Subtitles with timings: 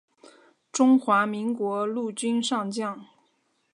[0.71, 3.05] 中华民国陆军上将。